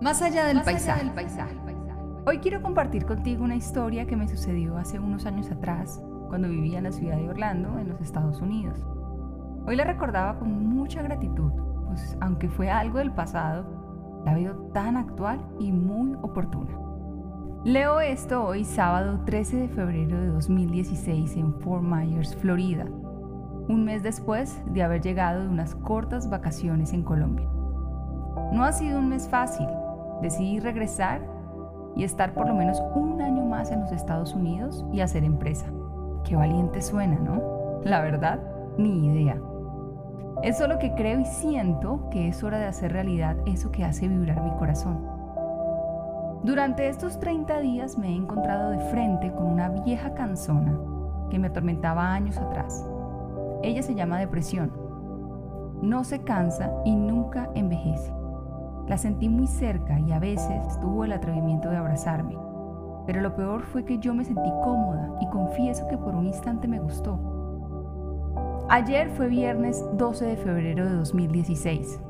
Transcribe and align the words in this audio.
Más 0.00 0.22
allá 0.22 0.46
del, 0.46 0.62
paisaje. 0.62 1.56
Hoy 2.26 2.38
quiero 2.38 2.62
compartir 2.62 3.04
contigo 3.04 3.44
una 3.44 3.56
historia 3.56 4.06
que 4.06 4.16
me 4.16 4.28
sucedió 4.28 4.76
hace 4.76 4.98
unos 4.98 5.26
años 5.26 5.50
atrás, 5.50 6.00
cuando 6.28 6.48
vivía 6.48 6.78
en 6.78 6.84
la 6.84 6.92
ciudad 6.92 7.16
de 7.16 7.28
Orlando, 7.28 7.78
en 7.78 7.88
los 7.88 8.00
Estados 8.00 8.40
Unidos. 8.40 8.86
Hoy 9.66 9.76
la 9.76 9.84
recordaba 9.84 10.38
con 10.38 10.68
mucha 10.68 11.02
gratitud 11.02 11.52
pues 11.88 12.16
aunque 12.20 12.48
fue 12.48 12.70
algo 12.70 12.98
del 12.98 13.12
pasado, 13.12 13.64
la 14.24 14.34
veo 14.34 14.54
tan 14.72 14.96
actual 14.96 15.40
y 15.58 15.72
muy 15.72 16.14
oportuna. 16.22 16.70
Leo 17.64 18.00
esto 18.00 18.44
hoy 18.44 18.64
sábado 18.64 19.20
13 19.24 19.56
de 19.56 19.68
febrero 19.68 20.20
de 20.20 20.28
2016 20.28 21.36
en 21.36 21.54
Fort 21.54 21.82
Myers, 21.82 22.36
Florida, 22.36 22.84
un 22.84 23.84
mes 23.84 24.02
después 24.02 24.62
de 24.66 24.82
haber 24.82 25.02
llegado 25.02 25.42
de 25.42 25.48
unas 25.48 25.74
cortas 25.74 26.30
vacaciones 26.30 26.92
en 26.92 27.02
Colombia. 27.02 27.48
No 28.52 28.64
ha 28.64 28.72
sido 28.72 28.98
un 28.98 29.08
mes 29.08 29.28
fácil, 29.28 29.66
decidí 30.22 30.60
regresar 30.60 31.20
y 31.96 32.04
estar 32.04 32.32
por 32.32 32.46
lo 32.46 32.54
menos 32.54 32.82
un 32.94 33.20
año 33.20 33.44
más 33.44 33.70
en 33.70 33.80
los 33.80 33.92
Estados 33.92 34.34
Unidos 34.34 34.84
y 34.92 35.00
hacer 35.00 35.24
empresa. 35.24 35.66
Qué 36.24 36.36
valiente 36.36 36.80
suena, 36.82 37.18
¿no? 37.18 37.80
La 37.84 38.00
verdad, 38.00 38.40
ni 38.76 39.06
idea. 39.06 39.36
Es 40.42 40.58
solo 40.58 40.78
que 40.78 40.94
creo 40.94 41.18
y 41.18 41.24
siento 41.24 42.08
que 42.10 42.28
es 42.28 42.44
hora 42.44 42.58
de 42.58 42.66
hacer 42.66 42.92
realidad 42.92 43.36
eso 43.46 43.72
que 43.72 43.84
hace 43.84 44.06
vibrar 44.06 44.42
mi 44.42 44.52
corazón. 44.52 45.04
Durante 46.44 46.88
estos 46.88 47.18
30 47.18 47.58
días 47.60 47.98
me 47.98 48.10
he 48.10 48.14
encontrado 48.14 48.70
de 48.70 48.78
frente 48.90 49.32
con 49.32 49.46
una 49.46 49.68
vieja 49.68 50.14
canzona 50.14 50.78
que 51.30 51.38
me 51.38 51.48
atormentaba 51.48 52.12
años 52.12 52.38
atrás. 52.38 52.88
Ella 53.62 53.82
se 53.82 53.96
llama 53.96 54.20
depresión. 54.20 54.70
No 55.82 56.04
se 56.04 56.22
cansa 56.22 56.70
y 56.84 56.94
nunca 56.94 57.50
envejece. 57.54 58.17
La 58.88 58.96
sentí 58.96 59.28
muy 59.28 59.46
cerca 59.46 60.00
y 60.00 60.12
a 60.12 60.18
veces 60.18 60.80
tuvo 60.80 61.04
el 61.04 61.12
atrevimiento 61.12 61.68
de 61.68 61.76
abrazarme. 61.76 62.36
Pero 63.06 63.20
lo 63.20 63.34
peor 63.36 63.62
fue 63.62 63.84
que 63.84 63.98
yo 63.98 64.14
me 64.14 64.24
sentí 64.24 64.50
cómoda 64.62 65.10
y 65.20 65.28
confieso 65.28 65.86
que 65.88 65.98
por 65.98 66.14
un 66.14 66.26
instante 66.26 66.68
me 66.68 66.80
gustó. 66.80 67.18
Ayer 68.70 69.10
fue 69.10 69.28
viernes 69.28 69.84
12 69.94 70.24
de 70.24 70.36
febrero 70.36 70.86
de 70.86 70.94
2016. 70.96 72.00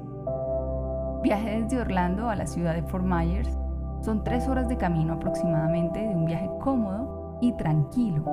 Viajé 1.22 1.62
desde 1.62 1.80
Orlando 1.80 2.28
a 2.28 2.36
la 2.36 2.46
ciudad 2.46 2.74
de 2.74 2.82
Fort 2.82 3.04
Myers. 3.04 3.58
Son 4.02 4.22
tres 4.22 4.48
horas 4.48 4.68
de 4.68 4.76
camino 4.76 5.14
aproximadamente 5.14 5.98
de 5.98 6.14
un 6.14 6.26
viaje 6.26 6.48
cómodo 6.60 7.38
y 7.40 7.52
tranquilo, 7.52 8.24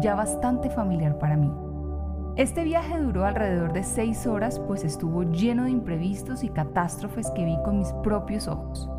ya 0.00 0.14
bastante 0.14 0.70
familiar 0.70 1.18
para 1.18 1.36
mí. 1.36 1.52
Este 2.36 2.64
viaje 2.64 3.00
duró 3.00 3.24
alrededor 3.24 3.72
de 3.72 3.82
seis 3.82 4.26
horas 4.26 4.60
pues 4.60 4.84
estuvo 4.84 5.22
lleno 5.22 5.64
de 5.64 5.70
imprevistos 5.70 6.44
y 6.44 6.50
catástrofes 6.50 7.30
que 7.30 7.44
vi 7.44 7.56
con 7.64 7.78
mis 7.78 7.92
propios 8.02 8.46
ojos. 8.46 8.90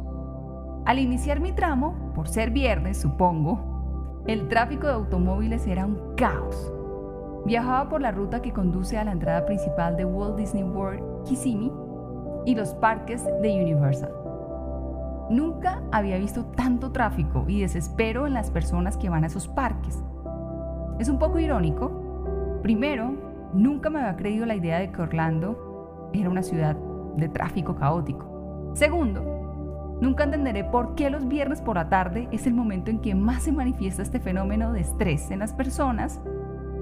Al 0.86 0.98
iniciar 1.00 1.40
mi 1.40 1.52
tramo, 1.52 2.12
por 2.16 2.28
ser 2.28 2.50
viernes 2.50 2.98
supongo, 2.98 4.24
el 4.26 4.48
tráfico 4.48 4.88
de 4.88 4.94
automóviles 4.94 5.68
era 5.68 5.86
un 5.86 6.16
caos 6.16 6.74
Viajaba 7.48 7.88
por 7.88 8.02
la 8.02 8.12
ruta 8.12 8.42
que 8.42 8.52
conduce 8.52 8.98
a 8.98 9.06
la 9.06 9.14
entrada 9.14 9.46
principal 9.46 9.96
de 9.96 10.04
Walt 10.04 10.36
Disney 10.36 10.64
World, 10.64 11.24
Kissimmee, 11.24 11.72
y 12.46 12.56
los 12.56 12.74
parques 12.74 13.24
de 13.42 13.62
Universal. 13.62 14.12
Nunca 15.30 15.82
había 15.94 16.18
visto 16.18 16.44
tanto 16.44 16.92
tráfico 16.92 17.46
y 17.48 17.62
desespero 17.62 18.28
en 18.28 18.34
las 18.34 18.52
personas 18.52 18.98
que 18.98 19.10
van 19.10 19.24
a 19.24 19.28
esos 19.28 19.48
parques. 19.48 20.04
Es 21.00 21.08
un 21.08 21.20
poco 21.20 21.40
irónico. 21.40 22.60
Primero, 22.64 23.27
nunca 23.54 23.90
me 23.90 24.00
había 24.00 24.16
creído 24.16 24.46
la 24.46 24.56
idea 24.56 24.80
de 24.80 24.92
que 24.92 25.02
Orlando 25.02 26.10
era 26.14 26.30
una 26.30 26.44
ciudad 26.44 26.76
de 27.16 27.30
tráfico 27.30 27.76
caótico. 27.76 28.72
Segundo, 28.74 29.98
nunca 30.02 30.24
entenderé 30.24 30.64
por 30.64 30.96
qué 30.96 31.10
los 31.10 31.28
viernes 31.28 31.62
por 31.62 31.76
la 31.76 31.90
tarde 31.90 32.28
es 32.32 32.48
el 32.48 32.54
momento 32.54 32.92
en 32.92 33.00
que 33.00 33.16
más 33.16 33.44
se 33.44 33.52
manifiesta 33.52 34.02
este 34.02 34.20
fenómeno 34.20 34.74
de 34.74 34.82
estrés 34.82 35.32
en 35.32 35.40
las 35.40 35.54
personas 35.54 36.22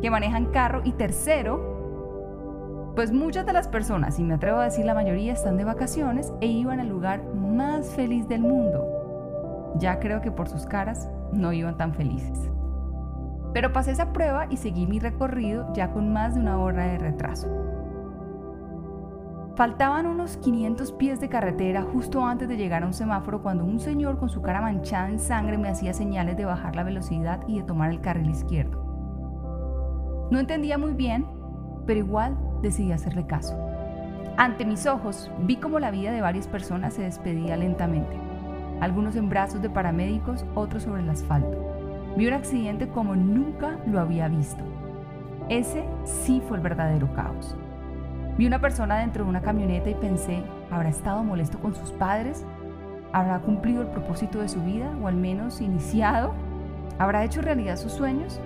que 0.01 0.11
manejan 0.11 0.47
carro 0.47 0.81
y 0.83 0.91
tercero, 0.91 2.93
pues 2.95 3.11
muchas 3.11 3.45
de 3.45 3.53
las 3.53 3.67
personas, 3.67 4.19
y 4.19 4.23
me 4.23 4.35
atrevo 4.35 4.59
a 4.59 4.65
decir 4.65 4.85
la 4.85 4.93
mayoría, 4.93 5.33
están 5.33 5.57
de 5.57 5.63
vacaciones 5.63 6.33
e 6.41 6.47
iban 6.47 6.79
al 6.79 6.89
lugar 6.89 7.23
más 7.33 7.93
feliz 7.95 8.27
del 8.27 8.41
mundo. 8.41 9.73
Ya 9.77 9.99
creo 9.99 10.21
que 10.21 10.31
por 10.31 10.47
sus 10.47 10.65
caras 10.65 11.09
no 11.33 11.51
iban 11.51 11.77
tan 11.77 11.93
felices. 11.93 12.49
Pero 13.55 13.71
pasé 13.71 13.91
esa 13.91 14.11
prueba 14.11 14.47
y 14.49 14.57
seguí 14.57 14.85
mi 14.85 14.99
recorrido 14.99 15.71
ya 15.73 15.91
con 15.91 16.11
más 16.11 16.35
de 16.35 16.41
una 16.41 16.59
hora 16.59 16.87
de 16.87 16.97
retraso. 16.97 17.47
Faltaban 19.55 20.07
unos 20.07 20.35
500 20.35 20.91
pies 20.91 21.21
de 21.21 21.29
carretera 21.29 21.81
justo 21.81 22.25
antes 22.25 22.49
de 22.49 22.57
llegar 22.57 22.83
a 22.83 22.85
un 22.85 22.91
semáforo 22.91 23.41
cuando 23.41 23.63
un 23.63 23.79
señor 23.79 24.19
con 24.19 24.27
su 24.27 24.41
cara 24.41 24.59
manchada 24.59 25.07
en 25.07 25.19
sangre 25.19 25.57
me 25.57 25.69
hacía 25.69 25.93
señales 25.93 26.35
de 26.35 26.43
bajar 26.43 26.75
la 26.75 26.83
velocidad 26.83 27.47
y 27.47 27.59
de 27.59 27.63
tomar 27.63 27.91
el 27.91 28.01
carril 28.01 28.29
izquierdo. 28.29 28.77
No 30.31 30.37
entendía 30.37 30.77
muy 30.77 30.91
bien, 30.91 31.25
pero 31.85 32.01
igual 32.01 32.37
decidí 32.61 32.91
hacerle 32.91 33.25
caso. 33.25 33.57
Ante 34.35 34.65
mis 34.65 34.85
ojos 34.85 35.31
vi 35.43 35.55
cómo 35.55 35.79
la 35.79 35.91
vida 35.91 36.11
de 36.11 36.19
varias 36.19 36.49
personas 36.49 36.93
se 36.93 37.03
despedía 37.03 37.55
lentamente, 37.55 38.17
algunos 38.81 39.15
en 39.15 39.29
brazos 39.29 39.61
de 39.61 39.69
paramédicos, 39.69 40.43
otros 40.55 40.83
sobre 40.83 41.03
el 41.03 41.09
asfalto. 41.09 41.74
Vi 42.15 42.27
un 42.27 42.33
accidente 42.33 42.87
como 42.87 43.15
nunca 43.15 43.77
lo 43.85 43.99
había 43.99 44.29
visto. 44.29 44.63
Ese 45.49 45.83
sí 46.05 46.41
fue 46.47 46.57
el 46.57 46.63
verdadero 46.63 47.13
caos. 47.13 47.57
Vi 48.37 48.47
una 48.47 48.59
persona 48.59 48.99
dentro 48.99 49.25
de 49.25 49.29
una 49.29 49.41
camioneta 49.41 49.89
y 49.89 49.95
pensé, 49.95 50.41
¿habrá 50.71 50.89
estado 50.89 51.23
molesto 51.23 51.59
con 51.59 51.75
sus 51.75 51.91
padres? 51.91 52.45
¿Habrá 53.11 53.39
cumplido 53.39 53.81
el 53.81 53.89
propósito 53.89 54.39
de 54.39 54.47
su 54.47 54.61
vida 54.63 54.89
o 55.01 55.07
al 55.07 55.15
menos 55.15 55.59
iniciado? 55.59 56.33
¿Habrá 56.99 57.25
hecho 57.25 57.41
realidad 57.41 57.75
sus 57.75 57.91
sueños? 57.91 58.39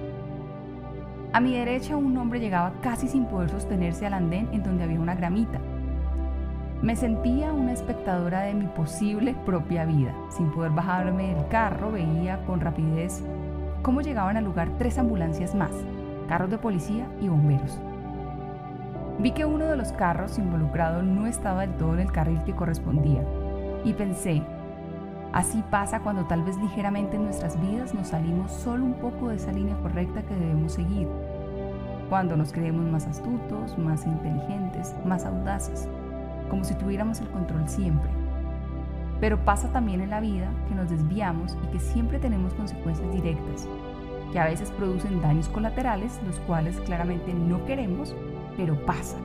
A 1.32 1.40
mi 1.40 1.54
derecha 1.54 1.96
un 1.96 2.18
hombre 2.18 2.40
llegaba 2.40 2.74
casi 2.82 3.08
sin 3.08 3.26
poder 3.26 3.52
sostenerse 3.52 4.08
al 4.08 4.16
andén 4.16 4.50
en 4.52 4.64
donde 4.64 4.84
había 4.84 5.00
una 5.00 5.14
gramita. 5.14 5.60
Me 6.82 6.96
sentía 6.96 7.54
una 7.54 7.74
espectadora 7.74 8.42
de 8.42 8.56
mi 8.56 8.66
posible 8.66 9.36
propia 9.46 9.86
vida. 9.86 10.14
Sin 10.30 10.52
poder 10.52 10.72
bajarme 10.72 11.36
del 11.36 11.48
carro, 11.50 11.92
veía 11.92 12.44
con 12.46 12.62
rapidez 12.62 13.24
cómo 13.82 14.02
llegaban 14.02 14.38
al 14.38 14.46
lugar 14.46 14.70
tres 14.78 14.98
ambulancias 14.98 15.56
más, 15.56 15.72
carros 16.28 16.50
de 16.50 16.58
policía 16.58 17.08
y 17.22 17.28
bomberos. 17.28 17.80
Vi 19.20 19.32
que 19.32 19.46
uno 19.46 19.66
de 19.66 19.76
los 19.76 19.92
carros 19.92 20.38
involucrado 20.38 21.04
no 21.04 21.28
estaba 21.28 21.62
del 21.62 21.76
todo 21.76 21.94
en 21.94 22.00
el 22.00 22.12
carril 22.12 22.44
que 22.46 22.56
correspondía 22.56 23.24
y 23.84 23.94
pensé, 23.94 24.42
así 25.34 25.64
pasa 25.70 26.00
cuando 26.00 26.26
tal 26.26 26.44
vez 26.44 26.58
ligeramente 26.58 27.18
en 27.18 27.26
nuestras 27.26 27.60
vidas 27.60 27.94
nos 27.94 28.10
salimos 28.10 28.52
solo 28.52 28.86
un 28.86 28.94
poco 28.94 29.30
de 29.30 29.36
esa 29.36 29.52
línea 29.52 29.76
correcta 29.82 30.22
que 30.22 30.36
debemos 30.36 30.74
seguir 30.74 31.08
cuando 32.10 32.36
nos 32.36 32.52
creemos 32.52 32.86
más 32.86 33.06
astutos, 33.06 33.78
más 33.78 34.06
inteligentes, 34.06 34.96
más 35.06 35.26
audaces, 35.26 35.88
como 36.50 36.64
si 36.64 36.74
tuviéramos 36.74 37.22
el 37.22 37.30
control 37.30 37.70
siempre. 37.70 38.19
Pero 39.20 39.44
pasa 39.44 39.72
también 39.72 40.02
en 40.02 40.10
la 40.10 40.20
vida 40.20 40.50
que 40.68 40.76
nos 40.76 40.90
desviamos 40.90 41.58
y 41.64 41.68
que 41.72 41.80
siempre 41.80 42.20
tenemos 42.20 42.54
consecuencias 42.54 43.12
directas, 43.12 43.68
que 44.32 44.40
a 44.40 44.46
veces 44.46 44.72
producen 44.72 45.22
daños 45.22 45.50
colaterales, 45.50 46.20
los 46.26 46.40
cuales 46.42 46.80
claramente 46.82 47.34
no 47.34 47.66
queremos, 47.66 48.16
pero 48.56 48.86
pasa. 48.86 49.18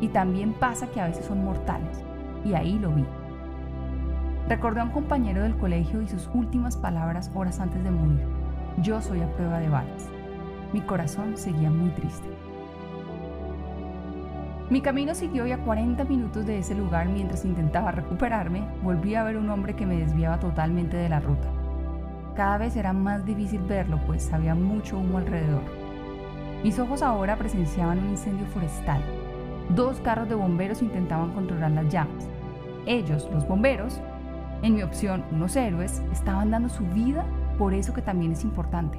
Y 0.00 0.08
también 0.08 0.52
pasa 0.52 0.86
que 0.88 1.00
a 1.00 1.06
veces 1.06 1.26
son 1.26 1.44
mortales, 1.44 2.02
y 2.44 2.54
ahí 2.54 2.78
lo 2.78 2.90
vi. 2.90 3.04
Recordé 4.48 4.80
a 4.80 4.84
un 4.84 4.90
compañero 4.90 5.42
del 5.42 5.56
colegio 5.56 6.00
y 6.00 6.08
sus 6.08 6.30
últimas 6.32 6.76
palabras 6.76 7.30
horas 7.34 7.60
antes 7.60 7.84
de 7.84 7.90
morir. 7.90 8.24
Yo 8.78 9.02
soy 9.02 9.20
a 9.20 9.30
prueba 9.34 9.58
de 9.58 9.68
balas. 9.68 10.08
Mi 10.72 10.80
corazón 10.80 11.36
seguía 11.36 11.70
muy 11.70 11.90
triste. 11.90 12.28
Mi 14.70 14.82
camino 14.82 15.14
siguió 15.14 15.46
ya 15.46 15.56
40 15.56 16.04
minutos 16.04 16.44
de 16.44 16.58
ese 16.58 16.74
lugar 16.74 17.08
mientras 17.08 17.46
intentaba 17.46 17.90
recuperarme, 17.90 18.68
volví 18.82 19.14
a 19.14 19.22
ver 19.22 19.38
un 19.38 19.48
hombre 19.48 19.74
que 19.74 19.86
me 19.86 19.96
desviaba 19.96 20.38
totalmente 20.38 20.98
de 20.98 21.08
la 21.08 21.20
ruta. 21.20 21.48
Cada 22.36 22.58
vez 22.58 22.76
era 22.76 22.92
más 22.92 23.24
difícil 23.24 23.62
verlo, 23.62 23.98
pues 24.06 24.30
había 24.30 24.54
mucho 24.54 24.98
humo 24.98 25.16
alrededor. 25.16 25.62
Mis 26.62 26.78
ojos 26.78 27.00
ahora 27.00 27.36
presenciaban 27.36 27.98
un 27.98 28.10
incendio 28.10 28.46
forestal. 28.48 29.02
dos 29.74 30.00
carros 30.00 30.28
de 30.28 30.34
bomberos 30.34 30.82
intentaban 30.82 31.32
controlar 31.32 31.70
las 31.70 31.88
llamas. 31.88 32.28
Ellos, 32.84 33.26
los 33.32 33.48
bomberos, 33.48 34.02
en 34.60 34.74
mi 34.74 34.82
opción, 34.82 35.24
unos 35.32 35.56
héroes, 35.56 36.02
estaban 36.12 36.50
dando 36.50 36.68
su 36.68 36.84
vida 36.88 37.24
por 37.56 37.72
eso 37.72 37.94
que 37.94 38.02
también 38.02 38.32
es 38.32 38.44
importante. 38.44 38.98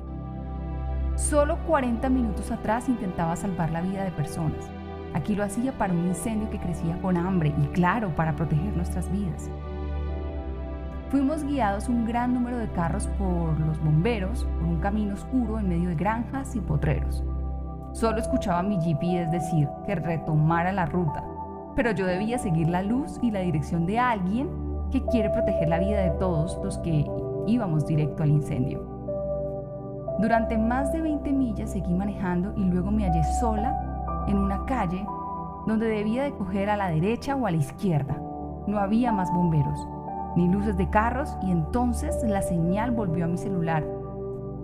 Solo 1.16 1.60
40 1.68 2.10
minutos 2.10 2.50
atrás 2.50 2.90
intentaba 2.90 3.36
salvar 3.36 3.70
la 3.70 3.82
vida 3.82 4.04
de 4.04 4.12
personas. 4.12 4.79
Aquí 5.14 5.36
lo 5.36 5.44
hacía 5.44 5.72
para 5.72 5.94
un 5.94 6.08
incendio 6.08 6.50
que 6.50 6.60
crecía 6.60 7.02
con 7.02 7.18
hambre 7.18 7.54
y 7.58 7.68
claro, 7.68 8.10
para 8.16 8.36
proteger 8.36 8.76
nuestras 8.76 9.12
vidas. 9.12 9.50
Fuimos 11.10 11.44
guiados 11.44 11.90
un 11.90 12.06
gran 12.06 12.36
número 12.36 12.60
de 12.60 12.70
carros 12.70 13.08
por 13.18 13.60
los 13.60 13.84
bomberos 13.84 14.46
por 14.60 14.64
un 14.64 14.80
camino 14.80 15.16
oscuro 15.16 15.60
en 15.60 15.68
medio 15.68 15.90
de 15.90 15.96
granjas 15.96 16.56
y 16.56 16.60
potreros. 16.60 17.24
Solo 17.94 18.20
escuchaba 18.20 18.62
mi 18.62 18.80
GPS 18.80 19.32
decir 19.32 19.68
que 19.88 19.96
retomara 19.96 20.72
la 20.72 20.86
ruta, 20.86 21.24
pero 21.76 21.92
yo 21.92 22.06
debía 22.06 22.38
seguir 22.38 22.70
la 22.70 22.84
luz 22.84 23.18
y 23.24 23.32
la 23.32 23.40
dirección 23.40 23.88
de 23.88 23.98
alguien 23.98 24.50
que 24.92 25.04
quiere 25.06 25.32
proteger 25.32 25.70
la 25.70 25.80
vida 25.80 26.00
de 26.02 26.12
todos 26.12 26.60
los 26.64 26.78
que 26.80 27.04
íbamos 27.48 27.88
directo 27.88 28.22
al 28.22 28.30
incendio. 28.30 28.84
Durante 30.20 30.60
más 30.60 30.92
de 30.94 31.02
20 31.02 31.32
millas 31.32 31.72
seguí 31.72 31.94
manejando 31.94 32.54
y 32.56 32.66
luego 32.66 32.92
me 32.92 33.06
hallé 33.06 33.24
sola 33.40 33.89
en 34.30 34.38
una 34.38 34.66
calle 34.66 35.06
donde 35.66 35.88
debía 35.88 36.24
de 36.24 36.34
coger 36.34 36.70
a 36.70 36.78
la 36.78 36.90
derecha 36.90 37.36
o 37.36 37.46
a 37.46 37.52
la 37.52 37.58
izquierda. 37.58 38.16
No 38.68 38.80
había 38.80 39.12
más 39.12 39.32
bomberos 39.34 39.88
ni 40.36 40.48
luces 40.48 40.78
de 40.78 40.90
carros 40.90 41.36
y 41.42 41.52
entonces 41.52 42.24
la 42.24 42.42
señal 42.42 42.92
volvió 42.92 43.26
a 43.26 43.28
mi 43.28 43.38
celular 43.38 43.84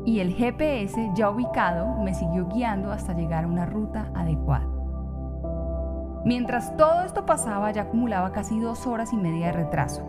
y 0.06 0.20
el 0.20 0.34
GPS 0.34 1.12
ya 1.16 1.30
ubicado 1.30 1.96
me 2.04 2.14
siguió 2.14 2.48
guiando 2.48 2.92
hasta 2.92 3.14
llegar 3.14 3.44
a 3.44 3.48
una 3.48 3.66
ruta 3.66 4.12
adecuada. 4.14 4.68
Mientras 6.24 6.76
todo 6.78 7.02
esto 7.02 7.26
pasaba 7.26 7.72
ya 7.72 7.84
acumulaba 7.84 8.32
casi 8.32 8.60
dos 8.60 8.86
horas 8.88 9.14
y 9.14 9.18
media 9.18 9.48
de 9.48 9.54
retraso. 9.54 10.04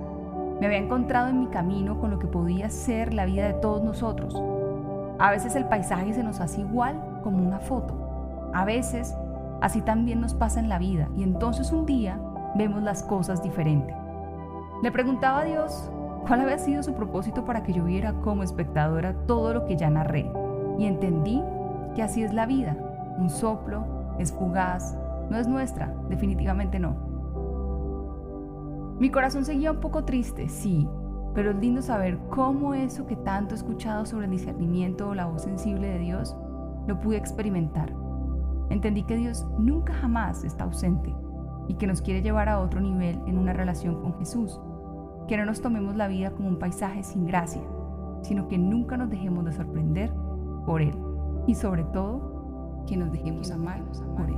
Me 0.60 0.66
había 0.66 0.78
encontrado 0.78 1.28
en 1.28 1.40
mi 1.40 1.46
camino 1.48 1.98
con 1.98 2.10
lo 2.10 2.18
que 2.18 2.26
podía 2.26 2.70
ser 2.70 3.12
la 3.12 3.26
vida 3.26 3.46
de 3.46 3.54
todos 3.54 3.82
nosotros. 3.82 4.42
A 5.18 5.30
veces 5.30 5.56
el 5.56 5.64
paisaje 5.66 6.12
se 6.12 6.22
nos 6.22 6.40
hace 6.40 6.60
igual 6.60 7.20
como 7.22 7.38
una 7.38 7.58
foto. 7.58 8.50
A 8.54 8.64
veces 8.64 9.16
así 9.60 9.80
también 9.82 10.20
nos 10.20 10.34
pasa 10.34 10.60
en 10.60 10.68
la 10.68 10.78
vida 10.78 11.08
y 11.16 11.22
entonces 11.22 11.72
un 11.72 11.86
día 11.86 12.20
vemos 12.56 12.82
las 12.82 13.02
cosas 13.02 13.42
diferentes. 13.42 13.94
Le 14.82 14.92
preguntaba 14.92 15.40
a 15.40 15.44
Dios 15.44 15.90
cuál 16.26 16.40
había 16.40 16.58
sido 16.58 16.82
su 16.82 16.94
propósito 16.94 17.44
para 17.44 17.62
que 17.62 17.72
yo 17.72 17.84
viera 17.84 18.12
como 18.20 18.42
espectadora 18.42 19.14
todo 19.26 19.54
lo 19.54 19.64
que 19.64 19.76
ya 19.76 19.90
narré. 19.90 20.30
Y 20.78 20.86
entendí 20.86 21.42
que 21.94 22.02
así 22.02 22.22
es 22.22 22.34
la 22.34 22.46
vida. 22.46 22.76
Un 23.18 23.30
soplo, 23.30 23.84
es 24.18 24.32
fugaz, 24.32 24.96
no 25.30 25.38
es 25.38 25.48
nuestra, 25.48 25.94
definitivamente 26.08 26.78
no. 26.78 26.94
Mi 28.98 29.10
corazón 29.10 29.44
seguía 29.44 29.72
un 29.72 29.80
poco 29.80 30.04
triste, 30.04 30.48
sí, 30.48 30.88
pero 31.34 31.50
es 31.50 31.56
lindo 31.56 31.82
saber 31.82 32.18
cómo 32.30 32.74
eso 32.74 33.06
que 33.06 33.16
tanto 33.16 33.54
he 33.54 33.58
escuchado 33.58 34.06
sobre 34.06 34.24
el 34.24 34.30
discernimiento 34.30 35.08
o 35.08 35.14
la 35.14 35.26
voz 35.26 35.42
sensible 35.42 35.88
de 35.88 35.98
Dios, 35.98 36.36
lo 36.86 36.98
pude 37.00 37.18
experimentar. 37.18 37.92
Entendí 38.70 39.04
que 39.04 39.16
Dios 39.16 39.46
nunca 39.58 39.94
jamás 39.94 40.44
está 40.44 40.64
ausente 40.64 41.14
y 41.68 41.74
que 41.74 41.86
nos 41.86 42.02
quiere 42.02 42.22
llevar 42.22 42.48
a 42.48 42.60
otro 42.60 42.80
nivel 42.80 43.20
en 43.26 43.38
una 43.38 43.52
relación 43.52 44.00
con 44.00 44.18
Jesús. 44.18 44.60
Que 45.28 45.36
no 45.36 45.44
nos 45.44 45.60
tomemos 45.60 45.96
la 45.96 46.08
vida 46.08 46.30
como 46.30 46.48
un 46.48 46.58
paisaje 46.58 47.02
sin 47.02 47.26
gracia, 47.26 47.62
sino 48.22 48.48
que 48.48 48.58
nunca 48.58 48.96
nos 48.96 49.10
dejemos 49.10 49.44
de 49.44 49.52
sorprender 49.52 50.12
por 50.64 50.82
Él 50.82 50.94
y 51.46 51.54
sobre 51.54 51.84
todo 51.84 52.84
que 52.86 52.96
nos 52.96 53.12
dejemos 53.12 53.50
amar 53.50 53.82
por 54.16 54.30
Él. 54.30 54.35